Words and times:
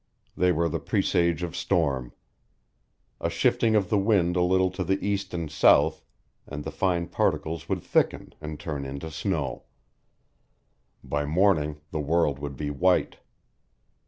They 0.35 0.51
were 0.51 0.67
the 0.67 0.79
presage 0.79 1.43
of 1.43 1.55
storm. 1.55 2.11
A 3.19 3.29
shifting 3.29 3.75
of 3.75 3.89
the 3.91 3.99
wind 3.99 4.35
a 4.35 4.41
little 4.41 4.71
to 4.71 4.83
the 4.83 4.97
east 5.07 5.31
and 5.31 5.47
south, 5.51 6.03
and 6.47 6.63
the 6.63 6.71
fine 6.71 7.05
particles 7.07 7.69
would 7.69 7.83
thicken, 7.83 8.33
and 8.41 8.59
turn 8.59 8.83
into 8.83 9.11
snow. 9.11 9.65
By 11.03 11.25
morning 11.27 11.81
the 11.91 11.99
world 11.99 12.39
would 12.39 12.57
be 12.57 12.71
white. 12.71 13.17